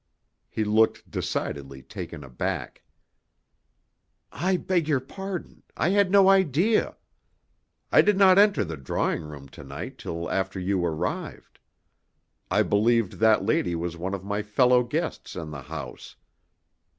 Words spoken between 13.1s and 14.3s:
that lady was one of